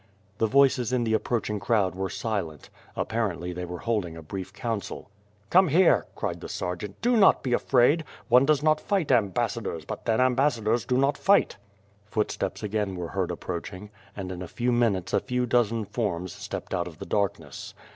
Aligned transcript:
The 0.39 0.47
voices 0.47 0.91
in 0.91 1.03
the 1.03 1.13
approaching 1.13 1.59
crowd 1.59 1.93
were 1.93 2.09
silent. 2.09 2.71
Appar 2.97 3.35
ently 3.37 3.53
they 3.53 3.65
w^ere 3.67 3.81
holding 3.81 4.17
a 4.17 4.23
brief 4.23 4.51
council. 4.51 5.11
Come 5.51 5.67
here," 5.67 6.07
cried 6.15 6.41
the 6.41 6.49
sergeant, 6.49 6.99
"do 7.03 7.15
not 7.15 7.43
be 7.43 7.53
afraid, 7.53 8.03
one 8.27 8.43
does 8.43 8.63
not 8.63 8.81
fight 8.81 9.11
ambassadors, 9.11 9.85
but 9.85 10.05
then 10.05 10.19
ambassadors 10.19 10.85
do 10.85 10.97
not 10.97 11.19
fight!" 11.19 11.57
Footsteps 12.07 12.63
again 12.63 12.95
were 12.95 13.09
heard 13.09 13.29
approaching, 13.29 13.91
and 14.17 14.31
in 14.31 14.41
a 14.41 14.47
few 14.47 14.71
min 14.71 14.95
utes 14.95 15.13
a 15.13 15.19
few 15.19 15.45
dozen 15.45 15.85
forms 15.85 16.33
stepped 16.33 16.73
out 16.73 16.87
of 16.87 16.97
the 16.97 17.05
darkness. 17.05 17.75